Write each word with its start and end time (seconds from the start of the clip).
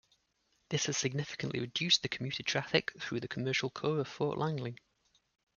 This 0.69 0.87
has 0.87 0.97
significantly 0.97 1.59
reduced 1.59 2.01
the 2.01 2.09
commuter 2.09 2.41
traffic 2.41 2.91
through 2.99 3.19
the 3.19 3.27
commercial 3.27 3.69
core 3.69 3.99
of 3.99 4.07
Fort 4.07 4.35
Langley. 4.35 4.79